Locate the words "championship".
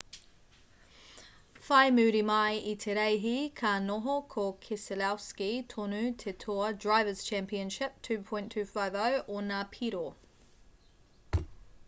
7.29-7.99